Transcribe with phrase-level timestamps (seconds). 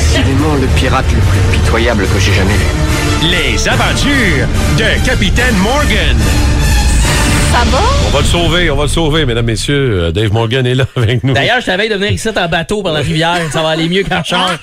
[0.00, 2.64] Décidément le pirate le plus pitoyable que j'ai jamais vu.
[3.30, 4.46] Les aventures
[4.78, 6.16] de Capitaine Morgan.
[7.52, 7.82] Ça va?
[8.06, 10.04] On va le sauver, on va le sauver, mesdames, messieurs.
[10.04, 11.34] Euh, Dave Morgan est là avec nous.
[11.34, 13.40] D'ailleurs, je savais de venir ici en bateau par la rivière.
[13.52, 14.58] Ça va aller mieux qu'en char.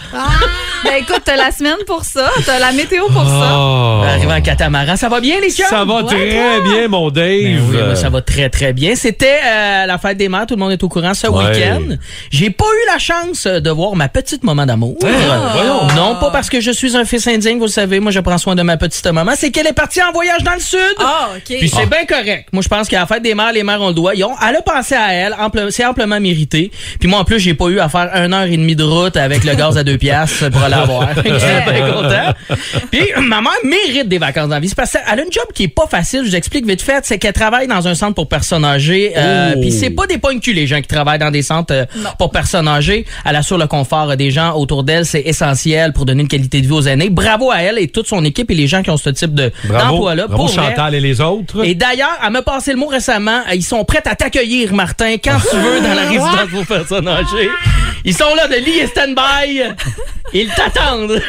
[0.84, 3.52] Ben écoute, t'as la semaine pour ça, t'as la météo pour ça.
[3.54, 4.02] Oh.
[4.04, 4.07] Arrivé
[4.38, 4.96] en catamaran.
[4.96, 5.66] Ça va bien, les chums?
[5.70, 6.62] Ça va Ouais, très toi?
[6.72, 7.28] bien, mon Dave.
[7.28, 8.96] Ben oui, moi, ça va très, très bien.
[8.96, 10.46] C'était euh, la fête des mères.
[10.46, 11.46] Tout le monde est au courant ce Ouais.
[11.46, 11.96] week-end.
[12.32, 14.98] J'ai pas eu la chance de voir ma petite maman d'amour.
[15.04, 15.94] Ah.
[15.96, 18.00] Non, pas parce que je suis un fils indien, vous le savez.
[18.00, 19.32] Moi, je prends soin de ma petite maman.
[19.36, 20.80] C'est qu'elle est partie en voyage dans le sud.
[21.00, 21.58] Ah, OK.
[21.60, 22.50] Puis c'est bien correct.
[22.52, 24.14] Moi, je pense qu'à la fête des mères, les mères ont le droit.
[24.16, 25.34] Ils ont, elle a pensé à elle.
[25.34, 26.72] ample- C'est amplement mérité.
[27.00, 29.18] Puis moi, en plus, j'ai pas eu à faire une heure et demie de route
[29.18, 31.10] avec le gaz à deux piastres pour aller la voir.
[31.16, 32.58] J'étais bien content.
[32.92, 34.70] Puis ma mère mérite des vacances dans la vie.
[34.70, 36.22] C'est parce qu'elle a une job qui est pas facile.
[36.24, 37.06] Je vous explique vite fait.
[37.06, 39.14] C'est qu'elle travaille dans un centre pour personnes âgées.
[39.16, 39.62] Euh, Oh.
[39.62, 41.86] Puis c'est pas des points les gens qui travaillent dans des centres euh,
[42.18, 43.06] pour personnes âgées.
[43.26, 45.06] Elle assure le confort des gens autour d'elle.
[45.06, 47.10] C'est essentiel pour donner une qualité de vie aux aînés.
[47.10, 49.52] Bravo à elle et toute son équipe et les gens qui ont ce type de
[49.70, 50.28] d'emploi-là.
[50.28, 50.48] bravo.
[50.48, 51.64] Chantal et les autres.
[51.66, 53.42] Et d'ailleurs, elle m'a passé le mot récemment.
[53.50, 57.08] euh, Ils sont prêts à t'accueillir, Martin, quand tu veux, dans la résidence pour personnes
[57.08, 57.50] âgées.
[58.06, 59.62] Ils sont là de lit et stand-by.
[60.34, 61.22] Ils t'attendent.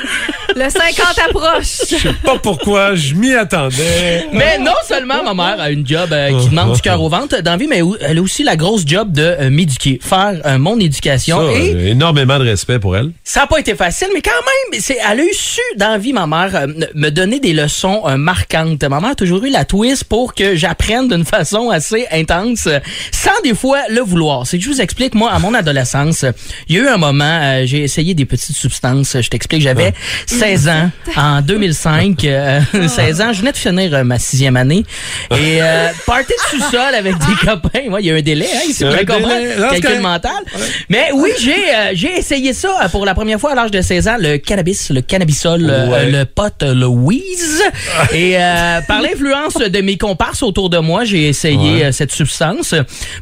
[0.56, 1.76] Le 50 approche.
[1.90, 4.26] Je sais pas pourquoi, je m'y attendais.
[4.32, 7.40] Mais non seulement ma mère a une job euh, qui demande du cœur au ventre
[7.42, 10.78] dans vie, mais elle a aussi la grosse job de euh, m'éduquer, faire euh, mon
[10.78, 11.38] éducation.
[11.38, 13.10] Ça, et énormément de respect pour elle.
[13.24, 16.12] Ça n'a pas été facile, mais quand même, c'est, elle a eu su dans vie,
[16.12, 18.82] ma mère, me donner des leçons marquantes.
[18.84, 22.68] Ma mère a toujours eu la twist pour que j'apprenne d'une façon assez intense,
[23.12, 24.46] sans des fois le vouloir.
[24.46, 26.24] C'est que je vous explique, moi, à mon adolescence,
[26.68, 29.16] il y a eu un moment, j'ai essayé des petites substances.
[29.20, 29.92] Je t'explique, j'avais
[30.26, 32.26] 16 ans en 2005.
[32.84, 34.84] Euh, 16 ans, je venais de finir euh, ma sixième année.
[35.30, 37.88] Et euh, party de sous-sol avec des copains.
[37.88, 39.04] Moi, il y a un délai, hein, vous délai.
[39.04, 39.34] comprendre.
[39.72, 40.30] C'est Calcul mental.
[40.88, 43.80] Mais oui, j'ai euh, j'ai essayé ça euh, pour la première fois à l'âge de
[43.80, 46.10] 16 ans, le cannabis, le cannabisol, euh, Ouais.
[46.10, 47.62] le pot, le Wheeze.
[48.12, 51.92] Et euh, par l'influence de mes comparses autour de moi, j'ai essayé Ouais.
[51.92, 52.74] cette substance.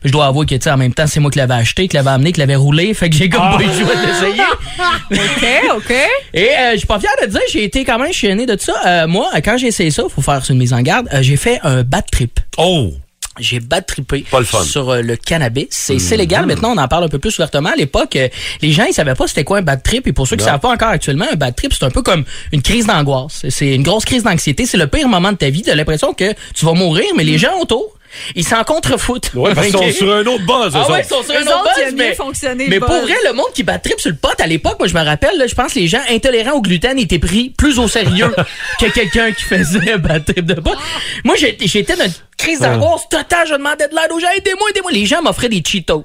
[0.04, 1.96] Je dois avouer que, tu sais, en même temps, c'est moi qui l'avais acheté, qui
[1.96, 2.92] l'avais amené, qui l'avais roulé.
[2.94, 4.42] Fait que j'ai comme pas eu le choix d'essayer.
[5.12, 5.94] OK, OK.
[6.34, 8.74] Et euh, je suis pas fier de dire, j'ai été quand même chienné de ça.
[8.86, 11.60] Euh, moi, quand j'ai essayé ça, faut faire une mise en garde, euh, j'ai fait
[11.62, 12.40] un bad trip.
[12.58, 12.90] Oh!
[13.38, 14.62] J'ai bad trippé Pas le fun.
[14.64, 15.66] sur euh, le cannabis.
[15.70, 16.46] C'est légal.
[16.46, 17.68] Maintenant, on en parle un peu plus ouvertement.
[17.68, 18.28] À l'époque, euh,
[18.62, 20.06] les gens, ils savaient pas c'était quoi un bad trip.
[20.06, 20.52] Et pour ceux qui Non.
[20.52, 23.44] savent pas encore actuellement, un bad trip, c'est un peu comme une crise d'angoisse.
[23.50, 24.64] C'est une grosse crise d'anxiété.
[24.64, 25.60] C'est le pire moment de ta vie.
[25.62, 27.95] T'as l'impression que tu vas mourir, mais les gens autour,
[28.34, 29.30] ils s'en contrefoutent.
[29.34, 31.64] Ouais, parce qu'ils sont sur un autre buzz, Ah ouais, ils sont sur un autre
[31.64, 34.30] buzz, mais- fonctionné, Mais le pour vrai, le monde qui bat trip sur le pot,
[34.40, 36.98] à l'époque, moi, je me rappelle, là, je pense que les gens intolérants au gluten
[36.98, 38.34] étaient pris plus au sérieux
[38.80, 40.74] que quelqu'un qui faisait un bad trip de pot.
[41.24, 43.46] Moi, j'étais j'étais dans une crise d'angoisse totale.
[43.48, 44.28] Je demandais de l'aide aux gens.
[44.36, 44.92] Aidez-moi, aidez-moi.
[44.92, 46.04] Les gens m'offraient des Cheetos.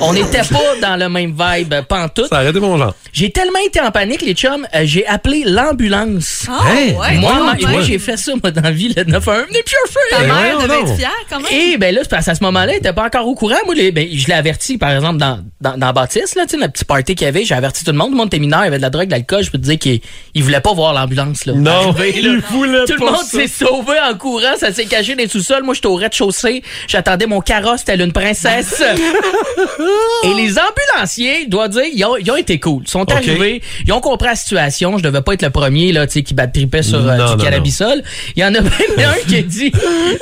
[0.00, 2.28] On n'était pas dans le même vibe, euh, pantoute.
[2.28, 2.94] Ça a arrêté mon genre.
[3.12, 6.46] J'ai tellement été en panique, les chums, euh, j'ai appelé l'ambulance.
[6.48, 7.14] Ah, Hey, ouais.
[7.18, 9.46] moi, moi, j'ai fait ça, moi, dans la vie, le 911.
[9.48, 10.88] Venez me Ta mère voyons devait donc.
[10.90, 11.46] être fière, quand même.
[11.52, 13.56] Et ben là, c'est parce qu'à ce moment-là, il était pas encore au courant.
[13.66, 16.62] Moi, les- ben, je l'ai averti, par exemple, dans, dans, dans Baptiste, là, tu sais,
[16.64, 18.08] le petit party qu'il y avait, j'ai averti tout le monde.
[18.08, 19.42] Tout le monde était mineur, il y avait de la drogue, de l'alcool.
[19.42, 20.00] Je peux te dire qu'il
[20.34, 21.54] il voulait pas voir l'ambulance, là.
[21.54, 23.38] Non, il voulait Tout le pas monde ça.
[23.38, 25.62] s'est sauvé en courant, ça s'est caché dans les sous-sols.
[25.64, 26.62] Moi, j'étais au rez-de-chaussée.
[26.86, 28.82] J'attendais mon carrosse, telle une princesse.
[30.24, 32.82] Et les ambulanciers, je dois dire, ils ont, ils ont été cool.
[32.84, 34.98] Ils sont arrivés, ils ont compris la situation.
[34.98, 37.26] Je devais pas être le premier, là, tu sais, qui bat tripait sur euh, Non,
[37.32, 38.02] du non, cannabisol.
[38.36, 39.72] Il y en a même un qui a dit,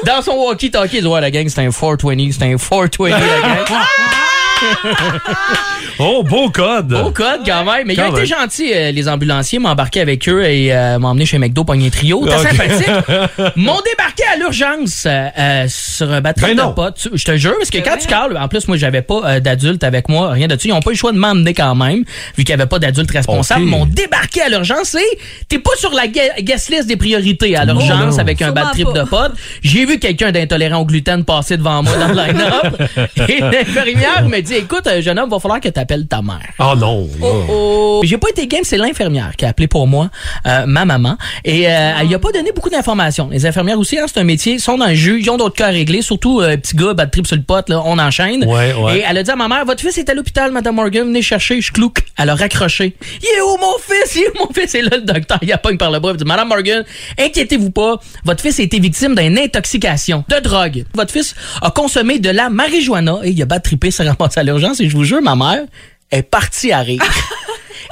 [0.05, 3.19] dans son walkie-talkie, il dit, ouais, la gang, c'est un 420, c'est un 420, la
[3.19, 3.67] gang.
[5.99, 6.93] Oh, beau code.
[6.93, 7.87] Au code, quand même.
[7.87, 11.09] Mais ils ont été gentils, euh, les ambulanciers, m'ont embarqué avec eux et euh, m'ont
[11.09, 12.27] emmené chez McDo, pogné un trio.
[12.27, 12.87] T'es sympathique.
[13.57, 17.09] m'ont débarqué à l'urgence euh, euh, sur un batterie Ben de potes.
[17.15, 17.99] Je te jure, parce que quand vrai?
[18.01, 20.69] tu cales, en plus, moi, j'avais pas euh, d'adulte avec moi, rien de dessus.
[20.69, 22.05] Ils ont pas eu le choix de m'emmener quand même,
[22.37, 23.63] vu qu'il y avait pas d'adulte responsable.
[23.63, 23.67] Ok.
[23.67, 25.19] Ils m'ont débarqué à l'urgence et
[25.49, 28.89] t'es pas sur la gue- guest list des priorités à l'urgence avec un bad trip
[28.93, 28.93] pas.
[28.93, 29.33] de potes.
[29.63, 33.09] J'ai vu quelqu'un d'intolérant au gluten passer devant moi dans le line-up.
[33.29, 36.41] et l'infirmière me dit, écoute, euh, jeune homme, va falloir que t'appelles ta mère.
[36.59, 37.09] Oh non.
[37.23, 38.01] Oh.
[38.05, 40.11] J'ai pas été game, c'est l'infirmière qui a appelé pour moi,
[40.47, 41.17] euh, ma maman.
[41.45, 43.29] Et euh, elle y a pas donné beaucoup d'informations.
[43.31, 45.67] Les infirmières aussi, hein, c'est un métier, sont dans le jus, ils ont d'autres cas
[45.67, 48.45] à régler, surtout euh, petit gars, bad trip sur le pot, là, on enchaîne.
[48.45, 48.99] Ouais, ouais.
[48.99, 51.23] Et elle a dit à ma mère, votre fils est à l'hôpital, Madame Morgan, venez
[51.23, 51.99] chercher, je clouque.
[52.19, 52.97] Elle a raccroché.
[53.21, 54.17] Il est où mon fils?
[54.17, 54.75] Il est où mon fils?
[54.75, 56.85] Et là, le docteur, il a pogne par le bras, il dit, Madame Morgan,
[57.19, 60.85] inquiétez-vous pas, votre fils a été victime d'une intoxication de drogue.
[60.95, 64.43] Votre fils a consommé de la marijuana et il a bad trippé, s'est ramassé à
[64.43, 65.67] l'urgence et je vous jure, ma mère
[66.11, 67.03] est partie à rire.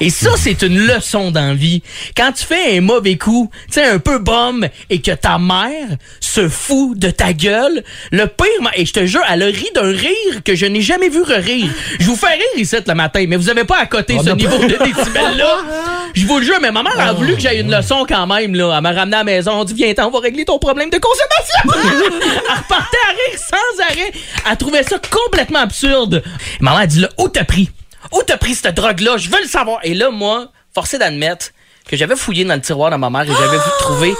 [0.00, 1.82] Et ça, c'est une leçon d'envie.
[2.16, 5.96] Quand tu fais un mauvais coup, tu sais, un peu bombe, et que ta mère
[6.20, 9.90] se fout de ta gueule, le pire, et je te jure, elle a ri d'un
[9.90, 11.70] rire que je n'ai jamais vu rire.
[11.98, 14.58] Je vous fais rire ici le matin, mais vous avez pas à côté ce niveau
[14.58, 15.58] de décibel-là.
[16.14, 18.54] Je vous le jure, mais ma mère a voulu que j'aille une leçon quand même,
[18.54, 18.74] là.
[18.76, 20.98] Elle m'a ramené à la maison, on dit, viens, on va régler ton problème de
[20.98, 21.64] consommation.
[22.48, 24.12] elle repartait à rire sans arrêt.
[24.48, 26.22] Elle trouvait ça complètement absurde.
[26.60, 27.68] Maman a dit, là, où t'as pris?
[28.12, 29.16] Où t'as pris cette drogue-là?
[29.16, 29.80] Je veux le savoir.
[29.82, 31.50] Et là, moi, forcé d'admettre
[31.86, 34.14] que j'avais fouillé dans le tiroir de ma mère et j'avais vu trouver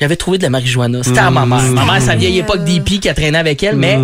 [0.00, 1.02] j'avais trouvé de la marijuana.
[1.02, 1.62] C'était à ma mère.
[1.62, 3.98] Ma mère, sa vieille époque d'hippie qui a traîné avec elle, mais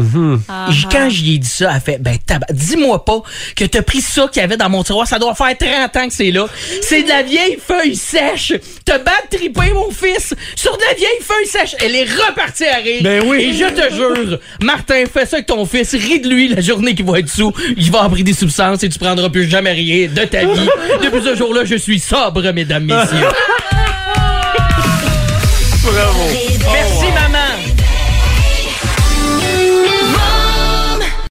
[0.70, 3.22] j- quand j'y ai dit ça, elle fait, ben, tabac, dis-moi pas
[3.56, 5.06] que t'as pris ça qu'il y avait dans mon tiroir.
[5.06, 6.46] Ça doit faire 30 ans que c'est là.
[6.82, 8.52] C'est de la vieille feuille sèche.
[8.84, 11.76] T'as battu triper, mon fils, sur de la vieille feuille sèche.
[11.84, 13.00] Elle est repartie à rire.
[13.02, 13.42] Ben oui.
[13.42, 15.94] Et je te jure, Martin, fais ça avec ton fils.
[15.94, 17.52] Ris de lui la journée qu'il va être sous.
[17.76, 20.68] Il va avoir pris des substances et tu prendras plus jamais rien de ta vie.
[21.02, 23.26] Depuis ce jour-là, je suis sobre, mesdames, messieurs.